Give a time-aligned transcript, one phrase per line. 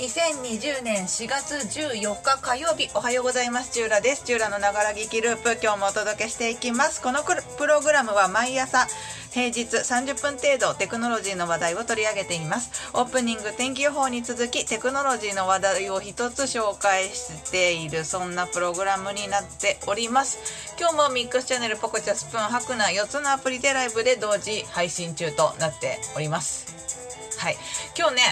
[0.00, 3.70] 2020年4月14日火曜日おはようございます。
[3.70, 4.24] チューラです。
[4.24, 7.02] チューラのながら聞きループ今日もお届けしていきます。
[7.02, 8.86] このプログラムは毎朝
[9.30, 12.90] 平日30分程度テクノロジーの話題を取り上げています。
[12.94, 20.38] オープニング天気予報に続きテクノロジーの話題を一つ紹介しているそんなプログラムになっております。
[20.80, 27.36] 今日もミックスチャンネルポコチャスプーンハクナ4つのアプリでライブで同時配信中となっております。
[27.36, 27.58] はい。
[27.98, 28.22] 今日ね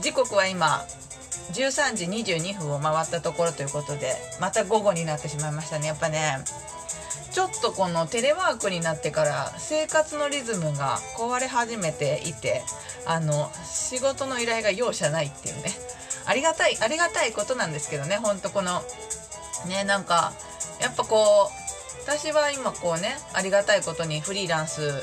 [0.00, 0.84] 時刻は今
[1.54, 5.86] 13時22分を回ったところということでまた午後になってしまいましたね。
[5.86, 6.38] やっぱね
[7.30, 12.62] ちょっとこのテレワークになってから生活のリズムが壊れ始めていて
[13.06, 15.70] あの仕事の依頼が容赦ないっていうね。
[16.24, 18.16] ありがたいありがたいことなんですけどね。
[18.16, 18.82] ほんとこの
[19.66, 20.32] ねなんか
[20.80, 21.62] やっぱこう
[22.04, 25.02] 私は今こうねありがたいことにフリーランス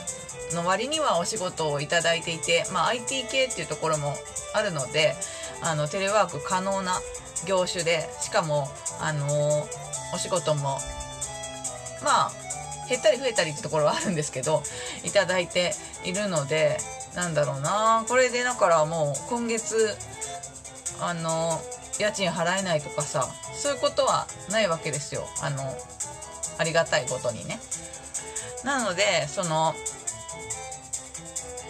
[0.53, 4.15] の割にはお仕事をいただいていて、まあ、IT 系っていうところも
[4.53, 5.15] あるので
[5.61, 6.99] あのテレワーク可能な
[7.47, 8.67] 業種でしかも、
[9.01, 9.67] あの、
[10.13, 10.79] お仕事も
[12.03, 12.31] まあ
[12.89, 14.63] 減ったり増えたりってところはあるんですけど
[15.03, 16.77] いただいているので
[17.15, 18.05] なんだろうな。
[18.07, 19.95] これでだからもう今月
[21.01, 21.59] あの
[21.99, 25.27] 家賃払えないとかさそういうことはないわけですよ。
[25.41, 25.77] あの
[26.57, 27.59] ありがたいことにね。
[28.63, 29.73] なのでその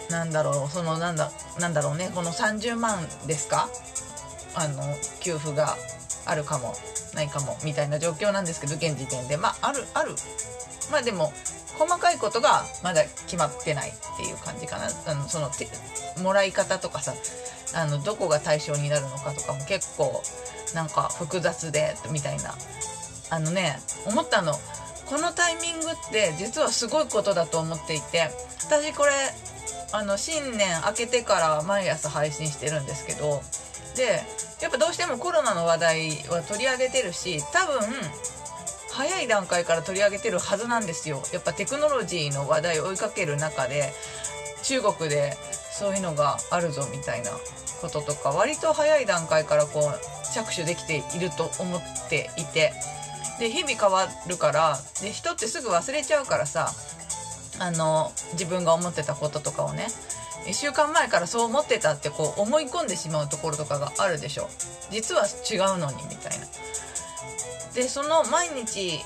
[0.08, 1.30] なんだろうそのなんだ
[1.60, 3.68] なんだろうねこの30万ですか？
[4.54, 4.82] あの
[5.20, 5.76] 給付が
[6.26, 6.74] あるかも
[7.14, 9.36] ないかもみたいな状況なんですけど現時点で。
[9.36, 10.14] まああるある。
[10.90, 11.32] まあでも
[11.78, 14.88] 細かいことがまだ決まってないっていう感じかな。
[15.06, 15.50] あのその
[16.22, 17.14] もらい方とかさ
[17.74, 20.22] あのどこが対象になるのかとかも結構
[20.74, 22.54] なんか複雑でみたいな。
[23.32, 24.52] あのね思ったの
[25.06, 28.30] このタイミングって実はすごいことだと思っていて
[28.64, 29.12] 私これ
[29.92, 33.42] あの新年明けてから毎朝配信してるんですけど
[33.96, 34.22] で
[34.60, 37.80] やっぱどうしてもコロナの話題は取り上げてるし多分
[38.92, 41.22] 早い段階から取り上げてるはずなんですよ。
[41.32, 43.92] やっぱテクノロジーの話題を追いかける中で
[44.62, 45.36] 中国で
[45.72, 47.30] そういうのがあるぞみたいな
[47.80, 52.72] こととか割と早い段階からこう着手できていると思っていて。
[53.40, 56.74] で日々変わるからで人ってすぐ忘れちゃうからさ
[57.60, 59.86] あの自分が思ってたこととかをね
[60.46, 64.48] 1週間前からそう思ってたってこう思い込んでしまうところとかがあるでしょ。
[64.90, 66.46] 実は違うのにみたいな。
[67.74, 68.98] でその毎日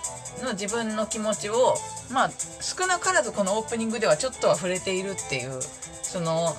[0.42, 1.74] の自分の気持ちを
[2.12, 5.60] まあ少なからずこのオープニングではちょっとは触れているっていう
[6.02, 6.56] その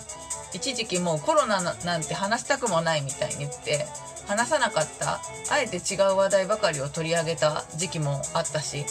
[0.53, 3.87] 一時期もうコロナなんて話したくもないみたいに言って
[4.27, 8.85] 話さなかったあえて違う話題ばかりを取り上げた時期もあったし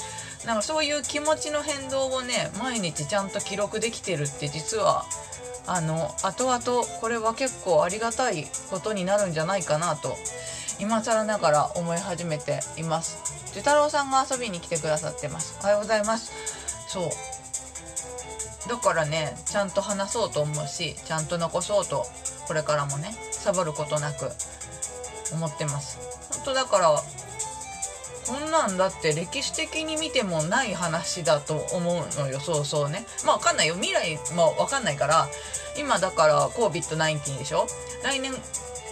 [0.46, 5.04] なんかそういう気持ちの変動をね毎日ちゃんと記録できてるって実は
[5.66, 10.16] あの後々これは結構ありがたいことになるんじゃないかなと
[10.80, 13.52] 今更ながら思い始めています。
[13.54, 15.56] 寿太郎さんが遊びに来てくださってます。
[15.62, 16.32] おはようございます。
[16.88, 17.10] そう。
[18.68, 22.06] だからねちゃんと話そうと思うしちゃんと残そうと
[22.46, 24.30] これからもねサボることなく
[25.32, 25.98] 思ってます。
[26.32, 26.90] 本当だから
[28.26, 33.06] こんなんだって歴史的に見てもない話だと思うのよそうそうね。
[33.24, 33.74] まあ分かんないよ。
[33.74, 35.28] 未来も分かんないから
[35.78, 37.66] 今だから COVID-19 でしょ？
[38.02, 38.32] 来年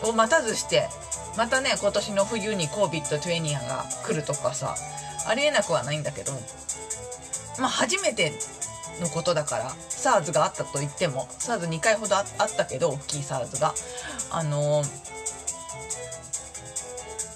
[0.04, 0.88] を待たずして
[1.36, 4.74] またね今年の冬に COVID-20 が来るとかさ
[5.26, 6.32] ありえなくはないんだけど
[7.58, 8.32] まあ初めて
[9.00, 12.26] のことだから SARS があったと言っても SARS2 回ほどあっ
[12.56, 13.74] たけど大きい SARS が。
[14.30, 15.11] あのー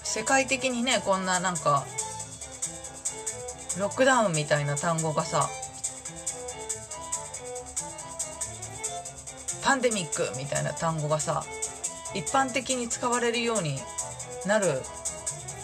[0.07, 1.85] 世界的にねこんななんか
[3.77, 5.49] ロックダウンみたいな単語がさ
[9.63, 11.43] パンデミックみたいな単語がさ
[12.15, 13.79] 一般的に使われるように
[14.45, 14.81] なる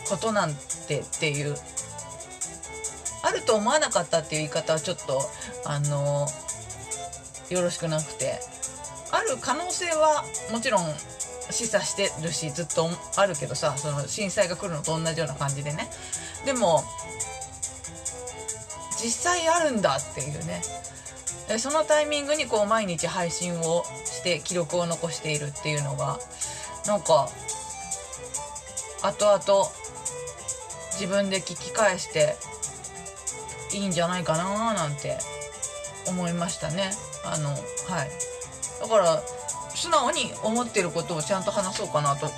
[0.09, 0.53] ことなん
[0.87, 1.55] てっていう
[3.23, 5.22] あると思わなかったっていう言い方はちょっと
[5.66, 6.28] あの
[7.49, 8.39] よろしくなくて
[9.11, 10.84] ある可能性はもちろん
[11.49, 15.90] 示唆してるしずっとあるけどさその震災が来るのと同じような感じでね。
[16.45, 16.84] でも
[19.01, 20.61] 実際あるんだっていうね。
[21.57, 26.17] そのタイミングにこう毎日配信をして記録を残しているっていうのが
[26.87, 27.29] なんか
[29.01, 29.69] 後々
[30.93, 32.35] 自分で聞き返して
[33.73, 35.17] いいんじゃないかななんて
[36.07, 36.91] 思いましたね。
[37.25, 37.59] あのはい。
[38.81, 39.22] だから
[39.84, 42.30] 素直に思ってることをちゃんと話そうかなと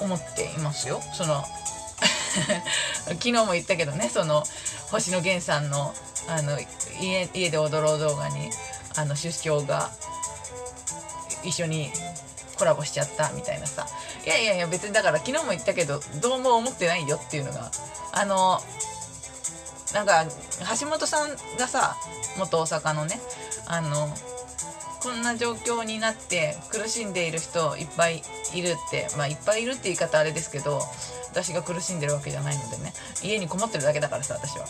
[0.00, 1.00] 思っていますよ。
[1.12, 1.44] その
[3.08, 4.44] 昨日も言ったけどねその
[4.92, 5.92] 星野源さんの
[6.28, 6.60] あの
[7.00, 8.50] 家家で踊ろう動画に
[8.94, 9.90] あの出張が
[11.42, 11.90] 一緒に
[12.56, 13.88] コラボしちゃったみたいなさ。
[14.24, 17.70] いやいやいや別にだから昨日も言ったけどどうも思ってないよっていうのが
[18.12, 18.60] あの
[19.92, 20.24] なんか
[20.80, 21.96] 橋本さんがさ
[22.38, 23.20] 元大阪のね
[23.66, 24.08] あの
[25.06, 28.22] こんな状況になって苦しんでいる人いっぱい
[28.52, 30.80] いるってまあいっぱいいるって言い方あれですけど
[31.30, 32.92] 私が苦しんでるわけじゃないのでね。
[33.22, 34.66] 家にこもってるだけだからさ私は。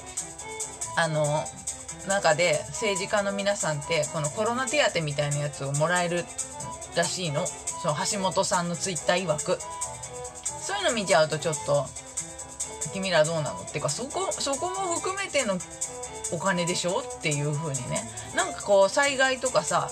[0.99, 1.43] あの
[2.07, 6.27] 中で政治家の皆さんってこのコロナ手当みたいなやつをもらえる
[6.95, 7.47] らしいの。
[7.47, 9.59] その橋本さんのツイッター曰く。
[10.45, 11.87] そういうの見ちゃうとちょっと
[12.93, 13.61] 君らどうなの？
[13.61, 15.59] っていうかそこそこも含めての
[16.31, 17.01] お金でしょ？
[17.01, 18.03] っていう風にね。
[18.35, 19.89] なんかこう災害とかさ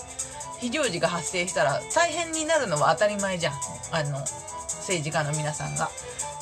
[0.59, 3.53] 非常時が発生したら大変になるのは当たり前じゃん。
[3.91, 5.89] あの政治家の皆さんが。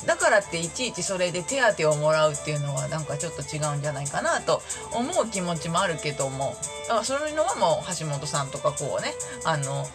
[0.05, 4.61] だからっていちいちそれで手当をもらうっていうのはなんかちょっと違うんじゃないかなと
[4.91, 6.55] 思う気持ちもあるけども。
[6.87, 9.13] だからそういうのはもう橋本さんとかこうね
[9.45, 9.87] あの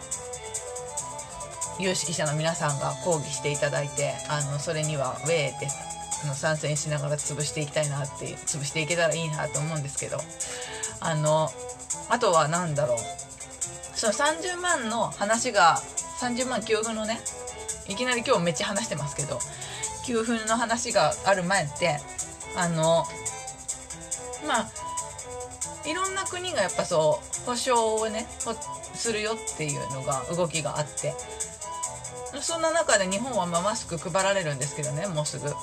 [1.79, 5.67] 有識者の皆さんが抗議していただいてあのそれにはウェーって
[6.23, 10.19] あの参戦しながら潰していきたいなって潰していけたらいいなと思うんですけど。
[11.01, 11.49] あの
[12.09, 12.97] あとは何だろう。
[13.99, 15.81] その30万の話が
[16.21, 17.19] 30万給付のね
[17.89, 19.39] いきなり今日めっちゃ話してますけど
[20.05, 21.97] 給付の話がある前って
[22.55, 23.03] あの
[24.47, 24.69] まあ
[25.85, 28.25] いろんな国がやっぱそう保証をね
[28.93, 31.13] するよっていうのが動きがあって
[32.39, 35.53] そんな中で日本はまマスク配られるんですけどねもうすぐ。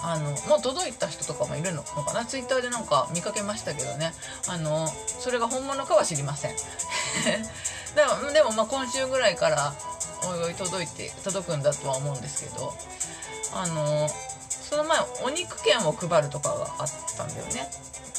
[0.00, 2.24] あのもう届いた人とかもいるのかな？
[2.24, 4.12] ツイッターでなんか見かけましたけどね。
[4.48, 6.52] あのそれが本物かは知りません。
[7.94, 9.74] でもでもまあ今週ぐらいから
[10.24, 12.74] おいおい届いて届くんだとは思うんですけど
[13.52, 14.08] あの
[14.68, 17.70] その前お肉券を配るとかがあったんだよね。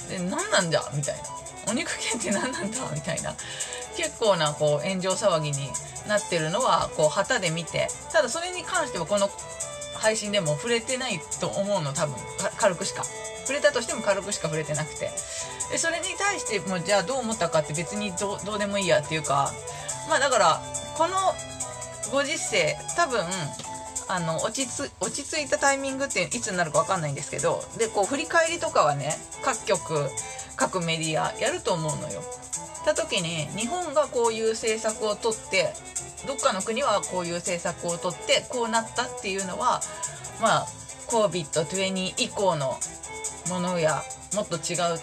[0.09, 1.23] で何なんだみたいな。
[1.67, 3.35] お肉券って何なんだみたいな。
[3.95, 5.69] 結構なこう炎上騒ぎに
[6.07, 9.29] なってるのはこう旗で見てただそれに関してはこの
[9.93, 12.15] 配信でも触れてないと思うの多分。
[12.57, 13.03] 軽くしか。
[13.49, 15.09] 触れたとしても軽くしか触れてなくて
[15.71, 19.51] でそれに対してもじゃあどう思ったかって別にどうでもいいやっていうか
[20.07, 20.61] まあだから
[20.95, 21.15] この
[22.11, 23.21] ご時世多分
[24.07, 24.67] あの落ち
[24.99, 30.09] 落ち着いたタイミングっていつになるか分かんないんですけどでこう振り返りとかはね各局
[30.55, 32.21] 各メディアやると思うのよ。
[32.85, 35.73] た時に日本がこういう政策をとって
[36.27, 39.81] どっかの国はこういう政策をとってこうなったっていうのは
[40.39, 40.67] まあ
[41.07, 42.77] COVID-20 以降の
[43.49, 44.03] ものや
[44.35, 44.99] もっと違う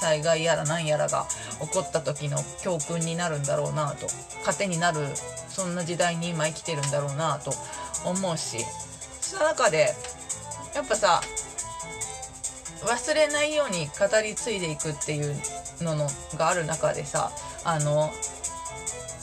[0.00, 1.26] 災害やら何やらが
[1.60, 4.06] 起こった時の教訓になるんだろうなと
[4.44, 5.00] 糧になる
[5.48, 7.52] そんな時代に今生きてるんだろうなと
[8.06, 8.58] 思うし
[9.20, 9.94] その中で
[10.74, 11.20] やっぱさ
[12.82, 15.36] 忘れないように語り継いでいくっていう
[15.80, 17.30] ののがある中でさ
[17.64, 18.10] あの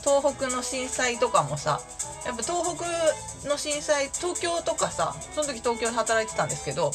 [0.03, 1.81] 東北の震災とかもさ
[2.25, 6.91] やっぱ東北の震災東京とかさその時東京で働いてたんですけど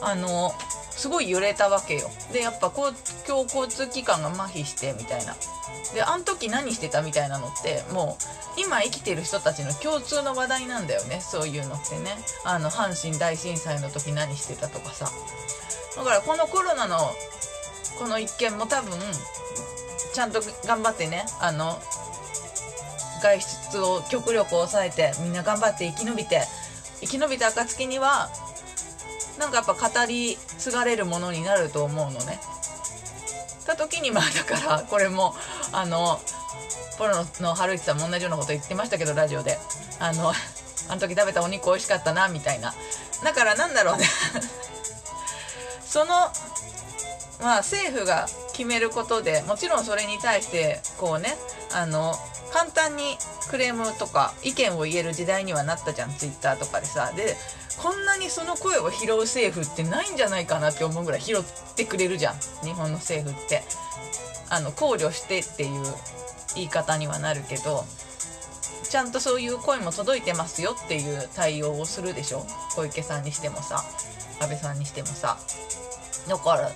[0.00, 0.52] あの
[0.96, 2.10] すごい揺れたわけよ。
[2.32, 2.90] でやっぱ公
[3.26, 5.36] 共交通機関が麻痺してみたいな。
[5.94, 8.16] であん時何してたみたいなのっても
[8.56, 11.20] う今生きてる人たちの共通の話題なんだよね。
[11.20, 12.16] そういうのってね。
[12.44, 15.10] あの阪神大震災の時何してたとかさ。
[15.96, 16.96] だからこのコロナの
[17.98, 18.92] この一件も多分
[20.12, 21.78] ちゃんと頑張ってねあの
[23.22, 26.42] 外出を極力抑えてみんな頑張って生き延びて
[27.00, 28.30] 生き延びた暁には
[29.38, 32.40] なんかやっぱ語り継がれるものになると思うのね。
[33.66, 35.34] た時にまあだからこれも
[35.72, 36.20] あの
[36.98, 39.58] ポロの春市さんも同じようなこと言ってましたけどラジオで。
[39.98, 40.32] あの
[40.88, 42.74] あの時食べたお肉美味しかったなみたいな。
[43.24, 44.08] だからなんだろうね。
[45.84, 46.14] その
[47.40, 51.36] まあ政府が決めることでもちろんそれに対してこうね
[51.72, 52.14] あの
[52.56, 53.18] 簡単に
[53.50, 57.12] クレームとか意見を言える時代にはなったじゃんツイッターとかでさ。
[57.14, 57.36] で
[57.76, 61.42] こんなにその声を拾う政府ってないんじゃないかなって思うぐらい拾っ
[61.76, 63.62] てくれるじゃん日本の政府って。
[64.48, 65.82] あの考慮してっていう
[66.54, 67.84] 言い方にはなるけど
[68.88, 72.46] ちゃんとそういう声も届いてますよっていう対応をするでしょ？
[72.76, 73.84] 小池さんにしてもさ
[74.40, 75.36] 安倍さんにしてもさ。
[76.28, 76.70] だから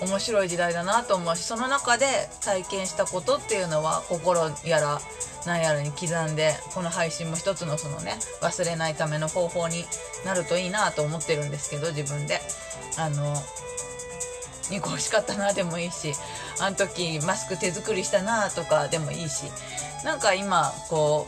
[0.00, 2.06] 面白い時代だなと思うしその中で
[2.44, 5.00] 体験したことっていうのは心やら
[5.46, 9.84] 何やらに刻んでこの配信も一つのそのね忘れないための方法に
[10.24, 12.40] なるといいなと思ってるんですけど自分で。
[12.98, 13.34] あの
[14.70, 16.12] 肉美味しかったなでもいいし
[16.60, 19.44] あの時マスク手作りしたなとかでもいいし
[20.04, 21.26] なんか今こ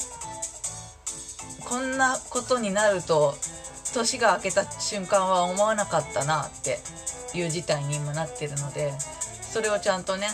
[1.61, 3.35] うこんなことになると
[3.95, 6.79] 年が明けた瞬間は思わなかったなって
[7.35, 8.93] いう事態に今なってるので
[9.43, 10.27] それをちゃんとね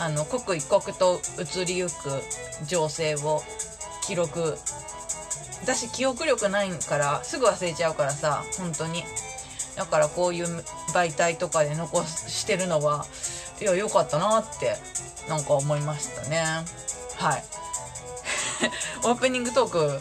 [0.00, 1.90] あの刻一刻と移りゆく
[2.66, 3.42] 情勢を
[4.06, 4.56] 記録
[5.62, 9.04] 私記憶力ないからすぐ忘れちゃうからさ本当に。
[9.76, 10.46] だからこういう
[10.94, 13.06] 媒体とかで残してるのは
[13.60, 14.76] いや良かったなって
[15.28, 16.44] なんか思いましたね。
[17.16, 17.44] はい。
[19.04, 20.00] オープニングトーク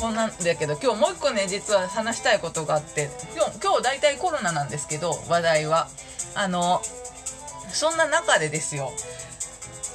[0.00, 5.88] こんなんだけど今日もう一個ね実は話したいことがあって今日今日大体コロナなんですけど話題は。
[6.34, 6.80] あの
[7.72, 8.92] そんな中でですよ。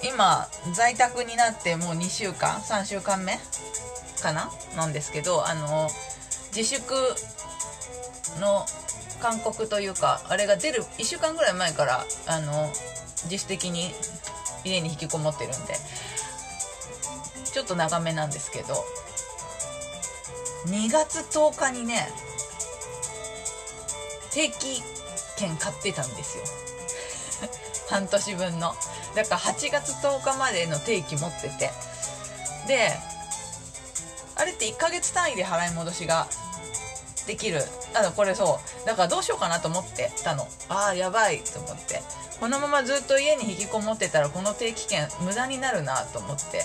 [0.04, 3.40] 今在宅になってもう2週間3週間目
[4.22, 4.52] かな？
[4.76, 5.88] なんですけどあの
[6.54, 6.94] 自粛
[8.42, 8.66] の
[9.22, 12.70] 勧告というかあれが出る1週間ぐらい前からあの
[13.26, 13.94] 自主的に
[14.66, 15.76] 家に引きこもってるんで
[17.46, 18.76] ちょっと長めなんですけど
[20.68, 22.10] 2月10日にね
[24.32, 24.82] 定期
[25.38, 26.44] 券買ってたんですよ。
[27.90, 28.76] 半年分の。
[29.16, 31.72] だから8月10日までの定期持ってて。
[32.68, 32.98] で
[34.36, 36.28] あれって1ヶ月単位で払い戻しが
[37.28, 37.62] できる。
[37.94, 38.88] あこれそう。
[38.88, 40.48] だからどうしようかなと思ってたの。
[40.70, 41.40] ああやばい。
[41.40, 42.02] と思って。
[42.40, 46.64] このままずっと家に引きこもってたらこの定期券無駄になるなと思って。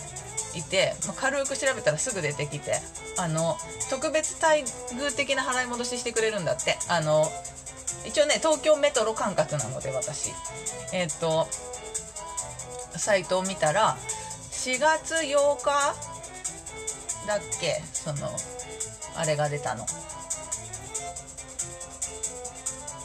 [0.55, 2.81] いて、まあ、軽く調べたらすぐ出てきて
[3.19, 3.59] あの
[3.91, 6.79] 特別待遇的な払い戻ししてくれるんだって。
[6.89, 7.27] あの
[8.07, 10.33] 一応ね東京メトロ管轄なので私。
[10.93, 11.47] えっ、と
[12.97, 13.97] サイトを見たら
[14.51, 15.95] 4月8日
[17.27, 17.83] だっけ？
[17.93, 18.31] その
[19.17, 19.85] あれが出たの。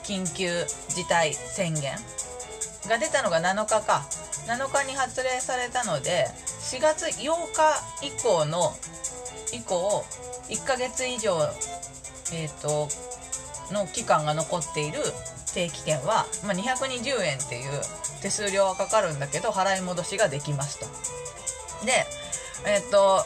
[0.03, 1.95] 緊急事態宣言
[2.87, 4.05] が出たのが7日か。
[4.47, 6.27] 7日に発令されたので
[6.61, 8.73] 4月8日以降の
[9.53, 10.03] 以降
[10.49, 11.37] 1ヶ月以上
[12.33, 12.87] えっ、ー、と
[13.73, 14.99] の期間が残っている
[15.53, 17.81] 定期券は、まあ、220円っていう
[18.21, 20.85] 手数料はかかるんだけど払い戻しができますと
[21.85, 22.05] で
[22.65, 23.23] えっ、ー、と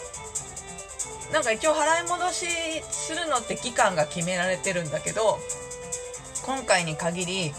[1.33, 2.45] なんか一応払い戻し
[2.91, 5.39] するのって期間が決められてるんだけど
[6.47, 7.51] 今回に限り、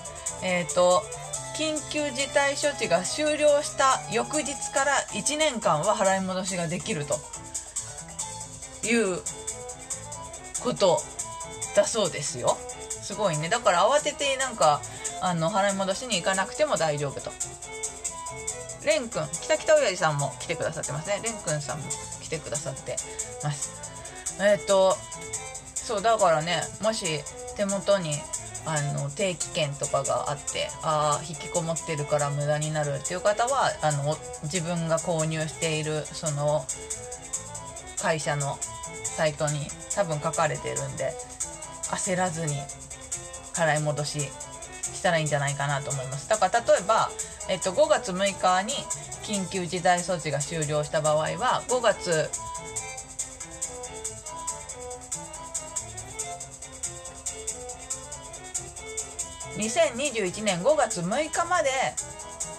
[0.43, 1.03] えっ、ー、と、
[1.59, 7.17] 緊急事態処置が終了した翌日から1年間は払い戻しができると
[8.87, 9.19] いう
[10.63, 11.03] こと
[11.77, 12.57] だそうですよ。
[13.03, 13.51] すごいね。
[13.51, 14.81] だから慌ててなんか、
[15.21, 17.31] あの、払い戻しに行かなくても大丈夫と。
[18.87, 21.21] レン君、北北親父さんも来てくださってますね。
[21.23, 21.85] レン君さんも
[22.23, 22.97] 来てくださって
[23.45, 23.71] ます。
[24.41, 24.97] えっ、ー、と、
[25.75, 27.05] そう、だからね、もし
[27.57, 28.15] 手元に
[28.67, 36.65] あの定期券とかがあってああ引きこもってるから無駄になるっていう方はあの自分が購入しているその
[38.01, 38.59] 会社の
[39.05, 39.61] サイトに
[39.95, 41.13] 多分書かれてるんで
[41.91, 42.55] 焦らずに
[43.55, 44.21] 払い戻し
[44.99, 46.29] したらいいんじゃないかなと思います。
[46.29, 47.11] だから例えば、
[47.49, 48.75] えっと、5月6日に
[49.23, 52.31] 緊急事態措置が終了した場合は5月
[59.59, 61.71] 2021年5月6日まで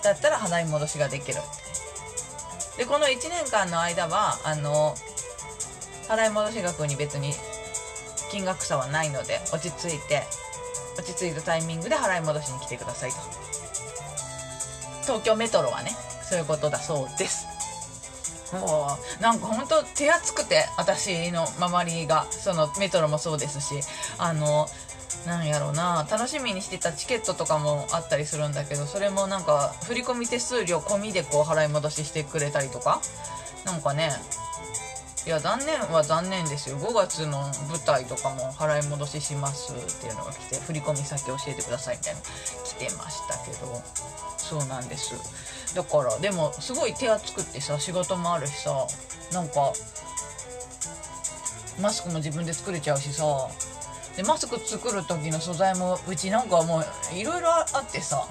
[0.04, 1.40] だったら払い戻しができる。
[2.78, 4.96] でこの1年間の間はあの
[6.08, 7.34] 払い戻し額に別に
[8.32, 10.24] 金額差はないので落ち着いて
[10.98, 13.18] 落ち着いたタイミングで払い戻しに来てくださいと。
[15.04, 15.92] 東京メトロはね
[16.24, 17.48] そういうことだそうです。
[18.54, 23.82] もうなんか本当手厚くて私の周りがそのメトロもそうですし
[24.18, 24.68] あの
[25.26, 26.08] なんやろうな。
[26.10, 33.02] 楽しみにしてたチケットとかもあったりするんだけどそれもなんか振込手数料込みでこう払い戻ししてくれたりとか？
[33.66, 34.12] なんかね。
[35.28, 36.78] いや残念は残念ですよ。
[36.78, 43.82] 5月の舞台とかも払い戻ししますっていうのが来て振込先教えてくださいみたいな来てましたけど。
[44.38, 45.14] そうなんです。
[45.76, 48.88] だからでもすごい手厚くってさ仕事もあるしさ
[49.32, 49.74] なんか
[51.80, 53.24] マスクも自分で作れちゃうしさ
[54.16, 58.26] でマスク作る時の素材もうちなんかもういろいろあってさ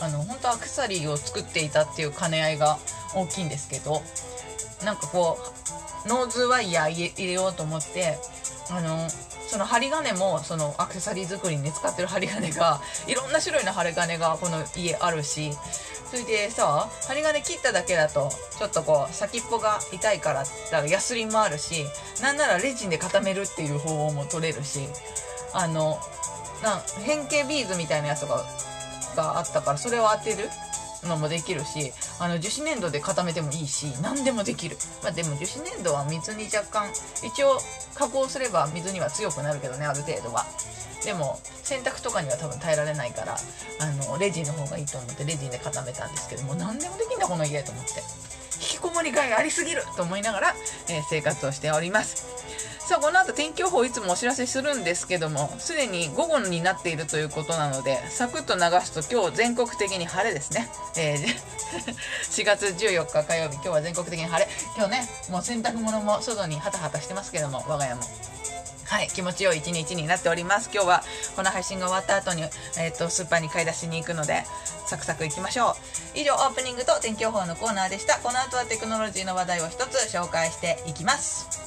[0.00, 2.78] あの本当アクセサリーを作っていたっていう兼ね合いが
[3.14, 4.02] 大きいんですけど
[4.84, 5.38] なんかこ
[6.04, 8.18] うノーズワイヤー入れようと思って
[8.70, 9.08] あの
[9.48, 15.52] その針金もそのアクセサリー作りに使ってる針金がいろんな種類の針金がこの家あるし
[16.12, 18.28] それでさ針金切っただけだと
[18.58, 21.86] ちょっとこう先っぽが痛いからだヤスリもあるし
[22.20, 24.80] なんならレジンで固めるっていう方法も取れるし
[25.54, 25.98] あの
[26.62, 28.44] な変形ビーズみたいなやつが
[29.16, 30.50] があったからそれを当てる
[31.08, 36.90] のもできるしあの樹脂粘土で固めてもいいし何でもできる、まあ、でも樹脂粘土は水に若干
[37.26, 37.58] 一応
[37.94, 40.44] 加工すれば水には強くなるけどねある程度は。
[41.04, 43.36] でも洗濯とかには多分耐えられないから
[43.80, 47.90] あのレジンの方がいいと思ってレジンで固めたんですけども何でもできんだこの家と思って。
[48.62, 50.54] 引きこもりがいありすぎると思いながら、
[50.88, 52.26] えー、生活をしております。
[52.78, 61.18] さあこの後天気予報いつもお知らせするんですけどもすでに午後になっているということなのでサクッと流すと今日全国的に晴れですね、えー、
[62.28, 64.50] 4月14日火曜日今日は全国的に晴れ。
[64.76, 68.02] 今日ねもう洗濯物も外にハタハタしてますけども我が家も。
[68.92, 70.68] はい、気持ちよい一日になっております。
[70.70, 71.02] 今日は
[71.34, 72.42] この配信が終わった後に、
[72.78, 74.44] えっ、ー、と、スーパーに買い出しに行くので、
[74.84, 75.78] サクサク行きましょ
[76.14, 76.18] う。
[76.18, 78.18] 以上、オープニングと天気予報のコーナーでした。
[78.18, 81.61] この後はテクノロジーの話題を一つ紹介していきます。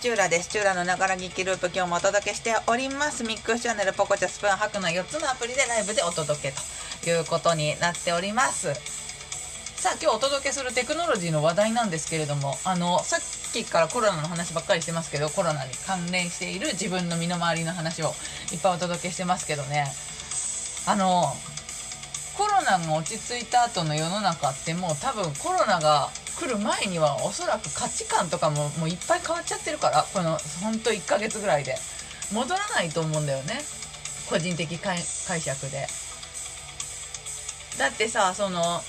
[0.00, 0.48] チューラです。
[0.48, 3.24] チューラのながら聞きループ今日もお届けしております。
[3.24, 6.54] ミックスチャンネル、ポコチャ、スプーン、ハクの4つのアプリでライブでお届け
[7.02, 8.72] ということになっております。
[9.74, 18.14] さあ今日お届けするテクノロジーの話題なんですけれども、あの、さっきからコロナの話ばっかりしてますけど、コロナに関連している自分の身の回りの話を
[18.52, 19.92] いっぱいお届けしてますけどね、
[20.86, 21.34] あの、
[22.36, 31.76] コロナが落ち着いた後の世の中ってもう多分コロナが来る前にはおそらく価値観とかももういっぱい変わっちゃってるからこのほんと1ヶ月ぐらいで。
[32.30, 33.58] 戻らないと思うんだよね。
[34.28, 35.86] 個人的解釈で。
[37.78, 38.82] だってさその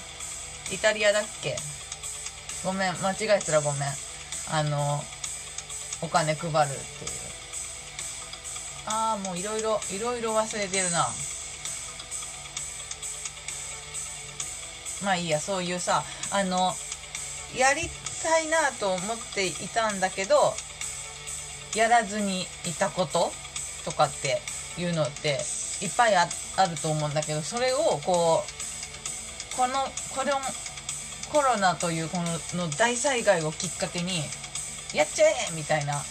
[0.73, 1.55] イタリアだっけ？
[2.65, 3.81] ごめん間違えたらごめん。
[4.51, 5.01] あの
[6.01, 7.11] お金配るっていう。
[8.87, 11.07] ああもういろいろいろいろ忘れてるな。
[15.05, 16.73] まあいいやそういうさあの
[17.57, 17.89] やり
[18.23, 20.53] たいなと思っていたんだけど
[21.75, 22.45] やらずにい
[22.77, 23.31] たこと
[23.85, 24.41] とかって
[24.77, 25.39] いうのって
[25.81, 26.31] いっぱいある
[26.81, 29.73] と思うんだけどそれをこうこの
[30.15, 30.35] これを
[31.31, 32.17] コロナというこ
[32.53, 34.21] のの大災害をきっかけに
[34.93, 36.01] やっちゃえみたいな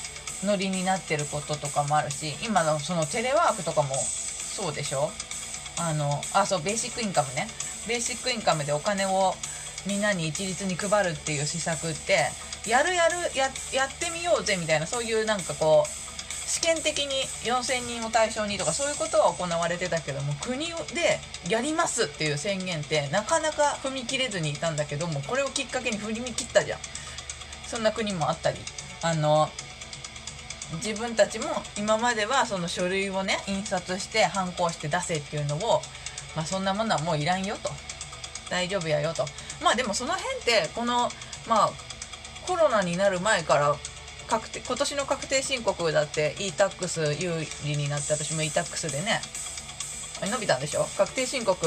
[0.44, 5.10] ノリになってることとかもあるし今のそのテレワークとかもそうでしょ？
[5.80, 7.48] あのあそうベーシックインカムね。
[7.88, 9.34] ベーシックインカムでお金を
[9.86, 12.30] みんなに一律に配るっていう施策って
[12.68, 16.08] やるやるややってみようぜみたいなそういうなんかこう
[16.48, 20.72] 試験的に4000人を対象にとかそういうことは行われてたけども国で
[21.48, 26.78] やりますっていう宣言ってなかなか踏み切れずにいたんだけどもこれをきっかけに踏み切ったじゃん。
[27.66, 28.58] そんな国もあったり。
[29.02, 29.48] あの
[30.84, 31.46] 自分たちも
[31.78, 35.80] 今まではその書類をね印刷して反抗して出せっていうのを、
[36.36, 37.70] まあ、そんなものはもういらんよと。
[38.50, 39.24] 大丈夫やよと。
[39.62, 41.10] まあでもその辺ってこの
[41.48, 41.70] まあ
[42.46, 43.76] コロナになる前から
[44.28, 49.20] 確定今年の確定申告だって e-tax 有利になって私も e-tax でね
[50.20, 50.84] 伸びたんでしょ？
[50.96, 51.66] 確定申告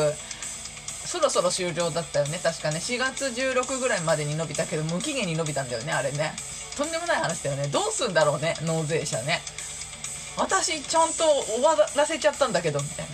[1.05, 2.77] そろそろ終了だったよね確かね。
[2.77, 6.33] 4月16ぐらいまでに伸びたけど無期限に伸びたんだよねあれね。
[6.77, 7.67] とんでもない話だよね。
[7.67, 9.41] どうすんだろうね納税者ね。
[10.37, 11.23] 私ちゃんと
[11.55, 13.11] 終わらせちゃったんだけどみたいな。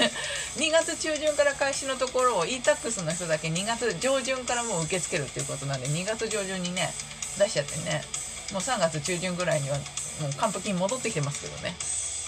[0.56, 6.92] 2月中旬から開始のところを e-tax の人だけ2月上旬からもう受け付けるっていうことなんで2月上旬にね
[7.38, 8.04] 出しちゃってね。
[8.52, 11.74] もう3月中旬ぐらいにはもう還付金戻ってきてますけどね。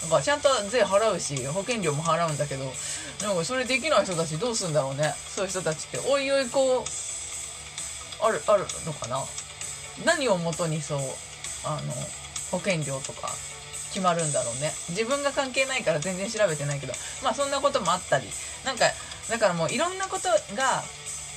[0.03, 2.73] だからちゃんと税払うし保険料も払うんだけど
[3.21, 5.13] なんかそれできない人たちどうすんだろうね。
[5.35, 9.23] そういう人たちっておいおいこうあるあるのかな。
[10.05, 10.99] 何をもとにそう
[11.65, 11.93] あの
[12.51, 13.33] 保険料とか。
[13.93, 14.73] 決まるんだろうね。
[14.89, 16.93] 自分が関係ないから全然調べてないけど。
[17.23, 18.27] まあそんなこともあったり。
[18.65, 18.85] なんか
[19.29, 20.83] だからもういろんなことが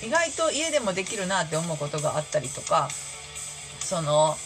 [0.02, 2.88] 意外と家でもできるなって思うことがあったりとか。
[3.86, 4.36] その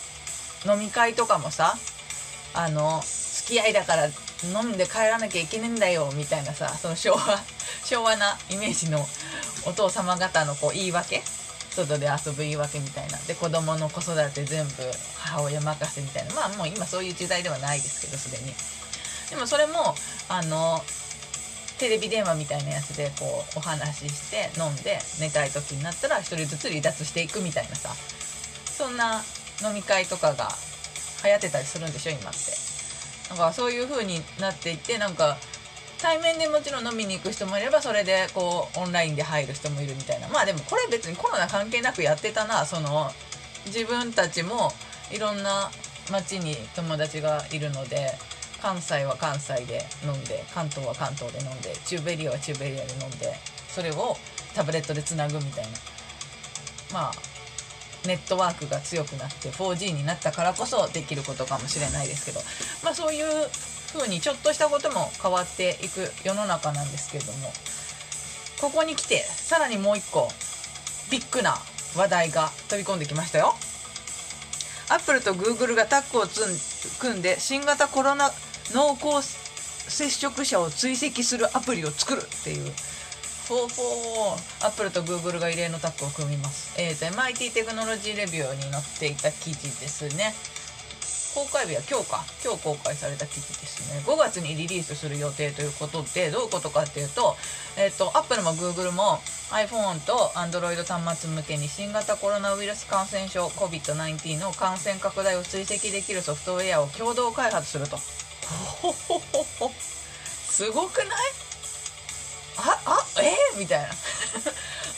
[0.66, 1.74] 飲み会とかもさ
[2.52, 4.06] あの付き合いだから
[4.62, 7.18] 飲んで帰らなきゃいけねえんだよみたいなさその昭和
[7.84, 8.98] 昭和なイメージの
[9.66, 11.22] お父様方のこう言い訳。
[11.70, 13.18] 外で遊ぶ言い訳みたいな。
[13.18, 14.72] で子供の子育て全部
[15.16, 16.34] 母親任せみたいな。
[16.34, 18.54] まあもう今そういう時代ではないですけどすでに。
[19.30, 19.94] でもそれも
[20.28, 20.82] あの
[21.78, 27.90] テレビ電話みたいなやつでこうお話しして飲んで寝たい時になったら1人ずつ離脱していくみたいなさ。
[28.66, 29.22] そんな
[29.62, 30.48] 飲み会とかが
[31.22, 32.38] 流行ってたりするんでしょ今って。
[33.30, 35.36] だかそういう風になっていってなんか
[36.02, 40.28] 対面でもちろん飲みに行く人もいればそれでこうオンラインで入る人もいるみたいな。
[40.28, 42.64] まあでもこれ別にコロナ関係なくやってたな。
[42.64, 43.10] その
[43.66, 44.72] 自分たちも
[45.10, 45.70] いろんな
[46.10, 48.12] 町に友達がいるので
[48.62, 53.34] 関西は関西で飲んで関東は関東で飲んでチューベリアはチューベリアで飲んで
[53.68, 54.16] それを
[54.54, 55.70] タブレットでつなぐみたいな。
[56.92, 57.12] まあ
[58.06, 62.40] ネットワークが強くなって 4G になったからこそできることかもしれないですけど。
[62.82, 63.26] まあそういう
[63.92, 67.52] 風にちょっとしたことも変わっていく世の中なんですけれども
[68.60, 70.28] ここに来てさらにもう一個
[71.10, 71.56] ビッグな
[71.96, 73.54] 話題が飛び込んできましたよ。
[74.90, 76.26] アップルとグーグルがタッグを
[76.98, 78.30] 組んで新型コロナ
[78.72, 79.22] 濃厚
[79.90, 82.72] 接触者を追跡するアプリを作るっていう。
[83.48, 86.72] ほうほうアップルとグーグルが異例のタッグを組みます。
[86.80, 90.34] えっ、ー、と MIT テクノロジーレビューに載っていた記事ですね。
[91.34, 92.24] 公開日は今日か。
[92.44, 94.02] 今日公開された記事ですね。
[94.04, 97.36] 5月にリリースする予定ということでどういうことかっていうと
[97.76, 107.96] えっ、ー、とアップルもグーグルも iPhone と Android 端末向けに新型コロナウイルス感染症 COVID-19 の感染拡大を追跡できるソフトウェアを共同開発すると。
[108.82, 111.08] ほほほほすごくない？
[112.58, 113.56] ああえ？
[113.56, 113.88] ー、みたいな。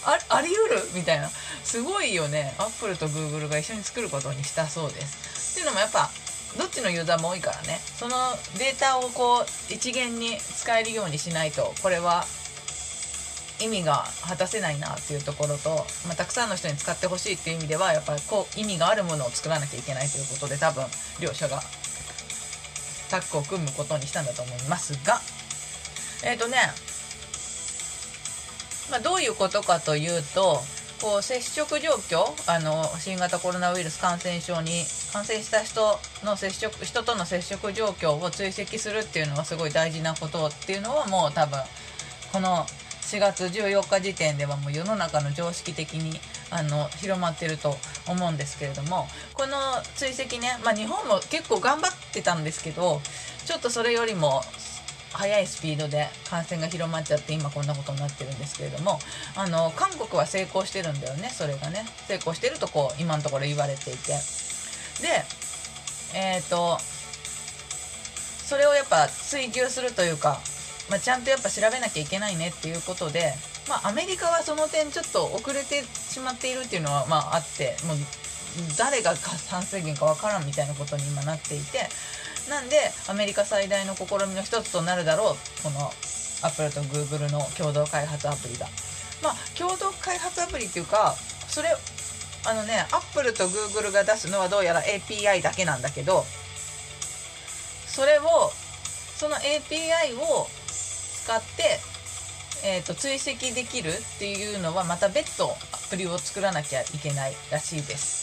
[0.04, 0.90] ああり得る？
[0.94, 1.30] みたいな。
[1.62, 2.54] すごいよね。
[2.58, 5.52] アップルとグーグルが一緒に作ることにしたそうです。
[5.52, 6.10] っていうのもやっぱ
[6.58, 7.80] どっちのユーザーも多いからね。
[7.96, 8.16] その
[8.58, 12.24] データをこう一元に使えるようにしないとこれは
[13.60, 20.84] 意味が果たせないなっていうところと、まあ、たくさんの人に使ってほしいっていう意味ではやっぱりこう意味があるものを作らなきゃいけないということで多分
[21.20, 21.62] 両者が
[23.10, 25.20] タッグを組むことにしたんだと思いますが。
[26.24, 26.56] えっ、ー、とね。
[28.90, 30.60] まあ、どういうことかというと
[31.02, 41.58] こう接触状況あの新型コロナウイルス感染症に感染した人の接触人との接触状況を追跡するっていうのはすごい大事なことっていうのはもう多分
[42.32, 42.64] この
[43.02, 47.74] 4月14日時点ではもう世の中の常識的にあの広まってると
[48.08, 49.56] 思うんですけれどもこの
[49.96, 53.00] 追跡ね、まあ、日本も結構頑張ってたんですけど
[53.44, 54.42] ちょっとそれよりも
[55.12, 58.98] 速いスピードで感染が広まっちゃって今こんなことになってるんですけれども
[59.36, 61.84] あの韓国は成功してるんだよねそれがね。
[62.08, 64.12] 成功してるとこう今のところ言われていて。
[65.00, 65.24] で
[66.14, 66.78] えっ、ー、と
[68.52, 70.38] それをやっぱ追求するというか、
[70.90, 73.32] まあ、ちゃんとやっぱ調べなきゃいけないねっていうことで、
[73.66, 77.96] まあ、アメリカはその点ちょっと遅れてしまっているっていうのはまああってもう
[78.76, 79.14] 誰が
[79.48, 81.88] 感染源かわからんみたいなことに今なっていて
[82.48, 82.76] なんで
[83.08, 85.80] アメリカ最大の試みの一つとなるだろうこの
[86.42, 88.66] アップルとグーグルの共同開発アプリが。
[89.22, 91.14] まあ共同開発アプリっていうか
[91.48, 91.68] それ
[92.44, 96.24] あのねアップルとグーグルが出すのはどうやら API だけなんだけど
[97.86, 98.50] それを
[99.16, 100.48] その API を
[101.22, 101.78] 使って、
[102.64, 108.21] えーと、追跡できるっていうのはまた別途アプリを作らなきゃいけないらしいです。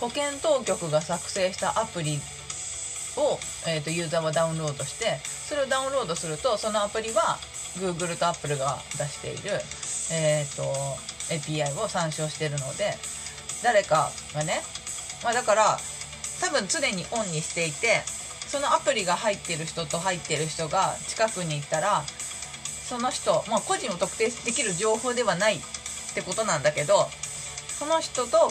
[0.00, 2.20] 保健当局が作成したアプリ
[3.16, 7.38] を、えーと、ユーザーはダウンロードしてそれをダウンロードするとそのアプリは
[7.78, 9.60] Google と Apple が出している、
[10.12, 10.62] えーと、
[11.34, 12.94] API を参照しているので
[13.62, 14.62] 誰かがね、
[15.24, 15.78] まあ、だから
[16.40, 18.02] 多分常にオンにしていて
[18.46, 25.60] そのアプリが入ってる人と入ってる人が近くに行ったらその人、まあ、個人を特定できる情報ではないっ
[26.14, 27.06] てことなんだけど
[27.68, 28.50] その人と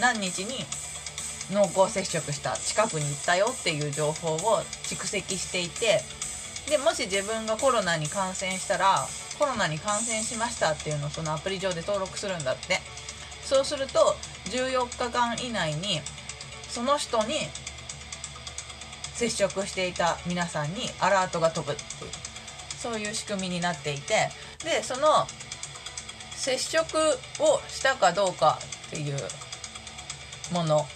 [0.00, 0.64] 何日に
[1.50, 6.00] 濃厚接触した近くに行ったよっていう情報を蓄積していて
[6.68, 9.06] でもし自分がコロナに感染したら
[9.38, 12.80] コロナに感染しましたっていうのをそのアプリ上で登録するんだって。
[13.44, 16.00] そうすると14日間以内に
[16.68, 17.34] その人に
[19.12, 22.10] 接触していた皆さんにアラートが飛ぶっていう
[22.78, 24.30] そういう仕組みになっていて
[24.64, 25.26] でその
[26.30, 26.96] 接触
[27.40, 29.16] をしたかどうかっていう
[30.50, 30.86] もの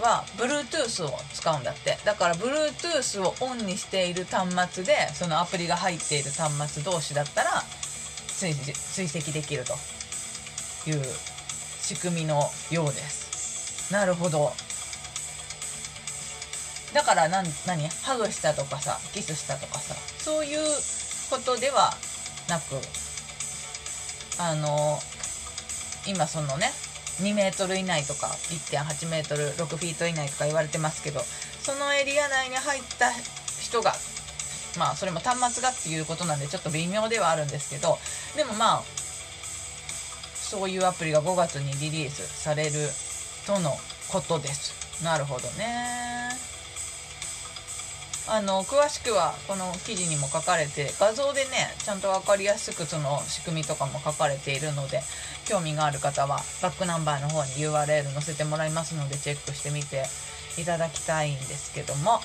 [0.00, 1.96] は Bluetooth を使うんだって。
[2.04, 7.62] だから Bluetooth をオンにしている端末でそのアプリが入っている端末同士だったら
[8.28, 9.72] 追跡できると
[10.90, 11.02] いう
[11.80, 13.90] 仕組みのようです。
[13.92, 14.52] なるほど。
[16.92, 17.88] だから何何？
[17.88, 20.58] ハグしたとかさキスしたとかさそういう
[21.30, 21.92] ことでは
[22.48, 22.76] なく
[24.38, 24.98] あの
[26.06, 26.70] 今そのね
[27.22, 33.10] 2メートル以内とか1.8メートル6フィート以内とか言われてますけどそのエリア内に入った
[33.60, 33.92] 人が
[34.78, 37.98] まあそれも端末がっていうことなんでちょっと微妙ではあるんですけど
[38.36, 38.82] でもまあ
[40.46, 42.72] そういうアプリが5月にリリースされる
[43.46, 43.70] との
[44.08, 45.02] ことです。
[45.02, 46.16] なるほどね。
[48.28, 55.00] あの詳しくはこの記事にも書かれて画像でねちゃんと分かりやすくその仕組みとかも書かれているので
[55.46, 60.04] 興味がある方はバックナンバーの方に URL 載せてもらいますのでチェックしてみて
[60.60, 62.20] いただきたいんですけども。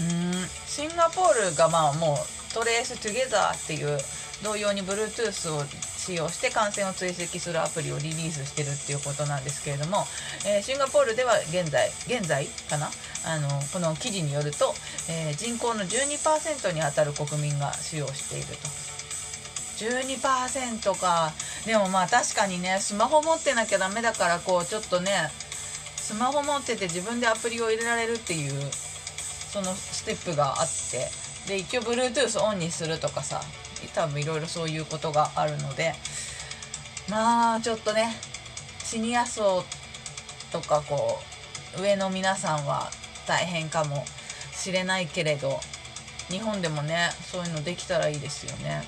[0.00, 0.32] うん。
[0.66, 3.98] シンガポールがまあもうトレーストゥゲザーっていう
[4.42, 10.04] 同様に Bluetooth を使用して感染を追跡するアプリをリリースしてるっていうことなんですけれども、
[10.46, 12.88] えー、シンガポールでは現在現在かな？
[13.26, 14.72] あのこの記事によると、
[15.10, 18.97] えー、人口の12%にあたる国民が使用していると。
[19.78, 21.32] 12%か。
[21.66, 25.30] でもまあ確かにねスマホ持ってなきゃダメだからこうちょっとね
[25.96, 31.08] スマホ持ってて自分でアプリを入れられるっていうそのステップがあって。
[31.46, 33.40] で一応 Bluetooth オンにするとかさ。
[33.94, 35.94] 多分いろいろそういうことがあるので。
[37.08, 38.14] まあちょっとね
[38.84, 39.64] シニア層
[40.52, 41.18] とかこ
[41.78, 42.90] う上の皆さんは
[43.26, 44.04] 大変かも
[44.52, 45.60] しれないけれど
[46.28, 48.82] 日本でもねそういうのできたらいいですよね。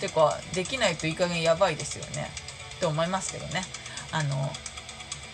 [0.00, 2.30] てかできないといい加減やばいですよね。
[2.76, 3.62] って思いますけどね。
[4.12, 4.50] あの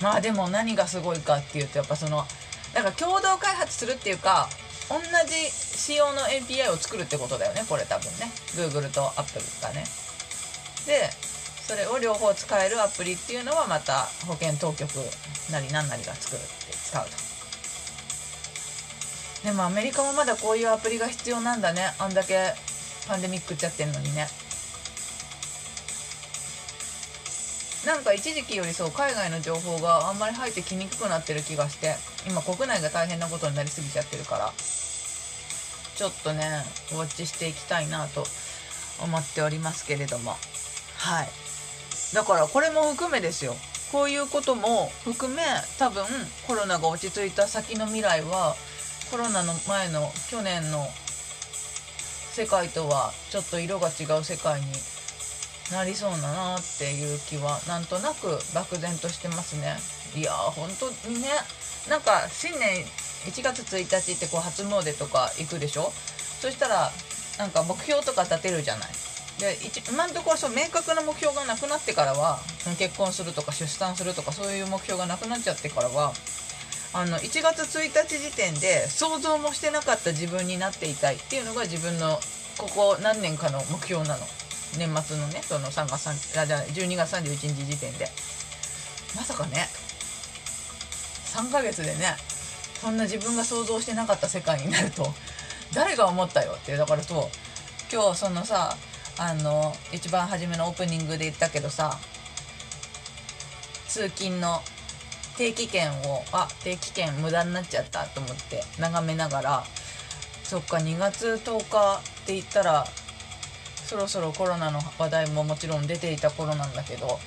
[0.01, 2.25] まあでも何がすごいかっていうとやっぱその
[2.75, 4.49] だから共同開発するっていうか
[4.89, 8.31] 同じ仕様の API を作るってことだよねこれ多分ね。
[8.57, 9.85] Google と Apple がね。
[10.87, 11.11] で
[11.63, 14.91] それを両方使えるアプリっていうのはまた保健当局
[15.51, 17.11] なり何なりが作るって使うと。
[19.45, 21.95] でもアメリカもまだこういうアプリが必要なんだね。
[21.99, 22.55] あんだけ
[23.09, 24.29] パンデミックっちゃってんのにね。
[27.87, 31.95] なんか一時期よりそう海外の情報があんまり入ってきにくくなってる気がして
[32.29, 34.53] 今国内が大変なことになりすぎちゃってるから
[35.95, 38.25] ちょっとねウォッチしていきたいなと
[39.03, 40.37] 思っておりますけれども。
[40.97, 41.29] はい。
[42.15, 43.57] だからこれも含めですよ。
[43.91, 45.43] こういうことも含め
[45.79, 46.05] 多分
[46.47, 48.57] コロナが落ち着いた先の未来は
[49.11, 50.87] コロナの前の去年の
[52.33, 54.67] 世界とはちょっと色が違う世界に
[55.73, 59.77] なりそうだなっていう気はなんとなく漠然としてますね。
[60.15, 61.29] いやー本当にね
[61.89, 62.85] なんか新年
[63.25, 65.93] 1月1日ってこう初詣とか行くでしょ？
[66.41, 66.93] そしたら
[67.39, 68.89] なんか目標とか立てるじゃない。
[69.41, 69.57] で
[69.91, 72.39] 今のところそう明確な目標がなくなってからは
[72.79, 76.13] 結婚するとか出産するとかそういう目標がなくなっちゃってからは
[76.93, 82.21] あの1月1日時点で想像もしてなかった自分になっていたいっていうのが自分の
[82.59, 84.27] ここ何年かの目標なの。
[84.79, 88.09] 年末のねその3月3あじゃ12月31日時点で。
[89.15, 89.69] まさかね
[91.35, 92.17] 3ヶ月でね
[92.81, 95.07] そんな自分が想像してなかった世界になると
[95.75, 96.77] 誰が思ったよって。
[96.77, 97.23] だからそう
[97.93, 98.77] 今日そのさ
[99.19, 101.99] あの一番初めのオープニングで言ったけどさ
[103.87, 104.61] 通勤の
[105.37, 109.65] 定期券をあ定期券無駄になっちゃったと思って眺めながら
[110.43, 112.87] そっか2月10日って言ったら
[113.93, 117.19] そろそろコロナの話題ももちろん出ていた頃なんだけど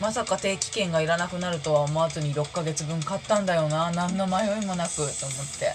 [0.00, 3.90] まさか定期券がいらなくなるとは思わずに6ヶ月分買ったんだよな。
[3.90, 5.10] 何の迷いもなくと思っ
[5.58, 5.72] て。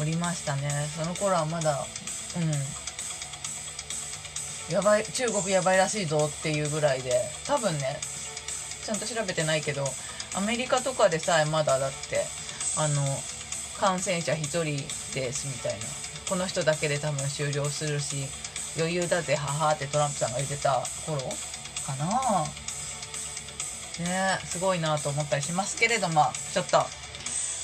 [0.00, 0.70] おりましたね。
[0.94, 1.86] その頃はまだ
[2.36, 2.40] う
[4.70, 4.74] ん。
[4.74, 7.12] やばい中国やばいらしいぞっていうぐらいで。
[7.46, 7.98] 多分ね
[8.84, 9.84] ちゃんと調べてないけど
[10.34, 12.24] アメリカとかでさえまだだって
[12.76, 13.02] あの
[13.78, 14.64] 感染者1人
[15.14, 15.86] ですみたいな。
[16.28, 18.26] この人だけで多分終了するし
[18.76, 21.18] 余裕だぜ母ってトランプさんが言ってた頃
[21.86, 22.44] かな。
[24.04, 26.78] ねすごいなと思ったりしますけれどもちょっと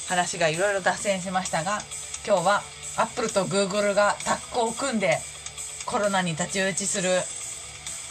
[0.08, 1.80] 話がいろいろ脱線しましたが
[2.26, 2.62] 今日は
[2.96, 5.18] アップルとグーグルがタッグを組んで
[5.86, 7.08] コロナに太刀打ちする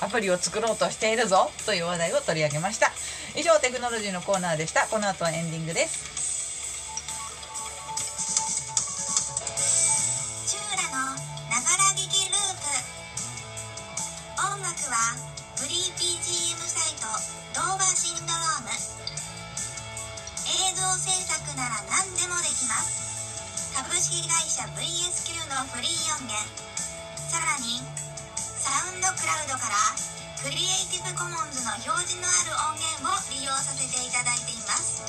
[0.02, 2.92] アプリを作ろうとしているぞという話題を取り上げました。
[3.36, 4.86] 以上テクノロジーのコーナーでした。
[4.88, 6.33] この後はエンディングです。
[14.64, 14.96] 楽は
[15.60, 17.04] フリー PGM サイト
[17.52, 18.72] 動画シンドローム。
[18.72, 18.80] 映
[20.72, 23.76] 像制作なら何でもできます。
[23.76, 26.40] 株式会社 VSQ のフリー音源。
[27.28, 27.84] さらに
[28.64, 29.76] サウンドクラウドから
[30.40, 30.64] クリエイ
[30.96, 35.04] ティブコモンズの表示のある音源を利用させていただいています。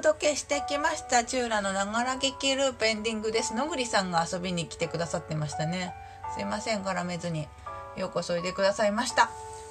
[0.00, 3.54] 届けしてきましたチューラのながら劇ループエンディングです。
[3.54, 5.92] 野栗さんが遊びに来てくださってましたね。
[6.34, 7.46] すいません絡めずに
[7.98, 9.28] ようこそいでくださいました。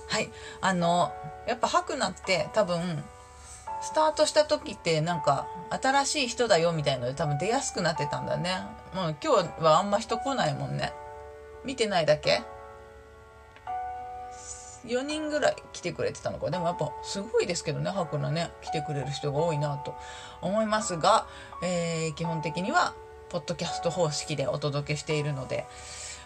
[0.07, 0.29] はい。
[0.61, 1.11] あの
[1.47, 3.03] やっぱハクナって多分
[3.81, 8.61] スタートした時ってなんか新しい人だよみたいので多分出やすくなってたんだね。
[8.93, 10.93] もう今日はあんま人来ないもんね。
[11.65, 12.43] 見てないだけ？
[14.85, 16.49] 4人ぐらい来てくれてたのか。
[16.49, 17.89] でもやっぱすごいですけどね。
[17.89, 18.51] 白菜ね。
[18.61, 19.95] 来てくれる人が多いなと
[20.41, 21.27] 思いますが、
[21.63, 22.93] えー、基本的には
[23.29, 25.65] ポッドキャスト方式でお届けしているので、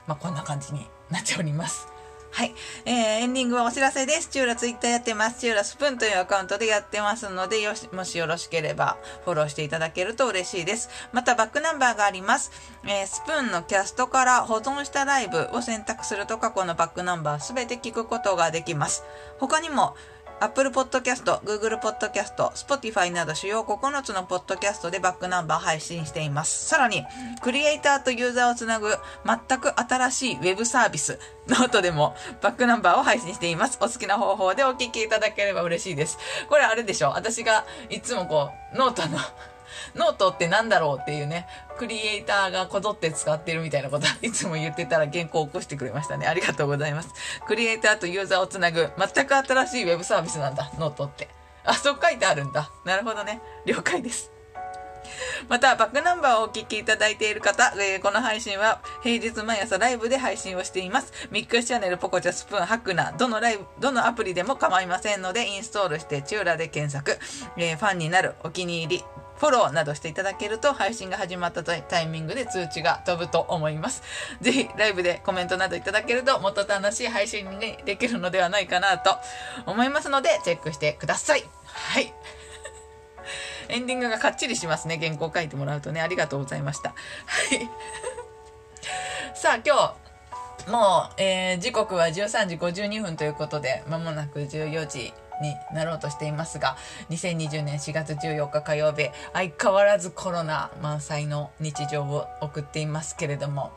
[0.07, 1.92] まあ、こんな感じになっております。
[2.33, 2.55] はい。
[2.85, 4.29] えー、エンディングはお知らせです。
[4.29, 5.39] チューラツイッターやってます。
[5.39, 10.89] チューラスプーンというアカウントでやってますので、よし、もしよろしければフォローしていただけると嬉しいです。
[11.11, 12.51] またバックナンバーがあります。
[12.85, 19.03] えー、スプーンのキャストから保存したライブを選択すると過去のバックナンバーすべて聞くことができます。
[19.39, 19.95] 他にも、
[20.39, 26.65] Apple Podcast、Google Podcast、Spotify など主要9つのポッドキャストでバックナンバー配信しています。
[26.67, 27.05] さらに、
[27.41, 28.89] クリエイターとユーザーをつなぐ
[29.25, 33.77] 全く新しいウェブサービス、ノートでもバックナンバーを配信しています。
[33.81, 36.17] お好きな方法でお聞きいただければ嬉しいです。
[36.49, 37.09] これあれでしょ？
[37.11, 39.17] 私がいつもこう、ノートの
[39.95, 41.47] ノートって何だろうっていうね、
[41.77, 46.27] クリエイターがこぞって使ってるみたいなこといつも言ってたら原稿を起こしてくれましたね。
[46.27, 47.09] ありがとうございます。
[47.47, 51.27] クリエイターとユーザーをつなぐ全く新しいウェブサービスなんだ、ノートって。
[51.65, 52.69] あ、そう書いてあるんだ。
[52.85, 53.41] なるほどね。
[53.65, 54.33] 了解です。
[55.49, 61.11] また、バックナンバーをお聞きいただいている方、えー、この配信は平日毎朝ライブで配信をしています。
[61.31, 67.19] MixChannel、Pococha、Spoon、Hakuna、どのライブ、どのアプリでも構いませんので、インストールして、チューラで検索、
[67.57, 69.05] えー、ファンになる、お気に入り、
[69.37, 74.03] フォローなどしていただけると配信が始まったタイミングで通知が飛ぶと思います。
[74.41, 79.15] ぜひライブでコメントなどいただけるともっと楽しい配信にできるのではないかなと
[79.65, 81.43] 思いますのでチェックしてください。
[81.65, 82.13] はい。
[83.69, 84.97] エンディングがかっちりしますね。
[85.01, 86.01] 原稿書いてもらうとね。
[86.01, 86.89] ありがとうございました。
[86.89, 86.95] は
[87.55, 87.69] い。
[89.35, 89.95] さあ、今
[90.67, 96.75] 日、もう、えー、時刻は13時52分ということで、まもなく14時になろうとしていますが、
[97.11, 103.71] 2020年4月14日火曜日、相変わらずコロナ満載の日常を送っていますけれども、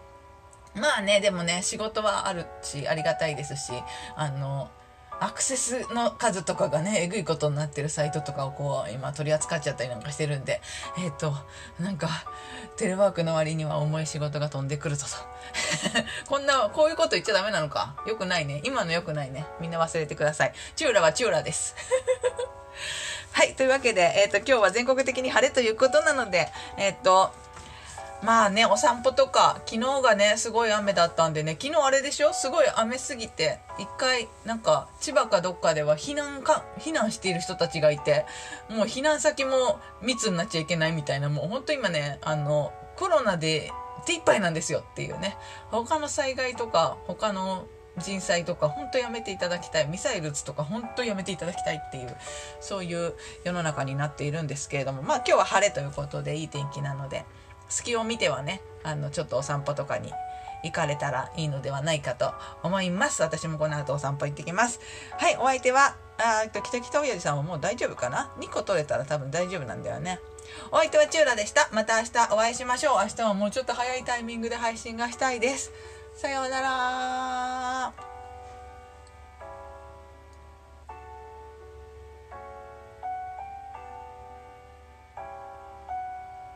[0.74, 3.72] まあね、でもね、仕事はあるし、ありがたいですし、
[4.14, 4.70] あの、
[5.20, 10.60] アクセスの数とかがね、えぐいことになってるサイトとかをこう、今取り扱っちゃったりなんかしてるんで、
[10.98, 11.34] えっ、ー、と、
[11.80, 12.08] なんか、
[12.76, 15.16] テレワークの割には重い仕事が飛んでくるぞと。
[16.28, 17.96] こんな、こういうこと言っちゃダメなのか？
[18.06, 18.60] よくないね。
[18.64, 19.46] 今のよくないね。
[19.60, 20.52] みんな忘れてください。
[20.74, 21.74] チューラはチューラです。
[23.32, 23.54] はい。
[23.54, 27.32] というわけで、えっ、ー、と、今日は全国的に晴れということなので、えっ、ー、と、
[28.22, 32.32] まあね、お散歩とか、昨日がね、すごい雨だったんでね、昨日あれでしょ？
[32.32, 38.24] すごい雨すぎて、一回、なんか、千葉かどっかでは避難か、避難している人たちがいて、
[38.68, 43.70] もう避難先も密になっちゃいけないみたいな、もう本当今ね、あの、コロナで
[44.06, 45.36] 手一杯なんですよっていうね、
[45.70, 47.66] 他の災害とか、他の
[47.98, 49.86] 人災とか本当やめていただきたい。
[49.86, 52.14] ミサイル撃つとか本当やめていただきたいっていう
[52.60, 57.24] そういう世の中になっているんですけれどもまあ今日は晴れということでいい天気なので。
[57.68, 60.12] 隙を見てはね、あの、ちょっとお散歩とかに
[60.62, 63.22] 行かれたらいいのではないかと思います。
[63.22, 64.80] 私もこの後お散歩行ってきます。
[65.18, 70.20] はい、お相手は、あと、きたきたおやじさんはもう大丈夫かな ?2 個取れたら多分大丈夫なんだよね。
[70.70, 71.68] お相手はチューラでした。
[71.72, 72.98] また明日お会いしましょう。
[73.02, 75.72] 明日はもうちょっと早いタイミングで配信がしたいです。
[76.14, 78.15] さようなら